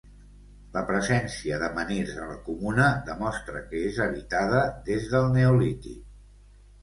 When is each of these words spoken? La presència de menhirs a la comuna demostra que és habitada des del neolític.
La 0.77 0.81
presència 0.85 1.57
de 1.63 1.67
menhirs 1.73 2.15
a 2.23 2.29
la 2.29 2.37
comuna 2.47 2.87
demostra 3.09 3.61
que 3.73 3.83
és 3.89 3.99
habitada 4.07 4.63
des 4.89 5.05
del 5.15 5.27
neolític. 5.35 6.03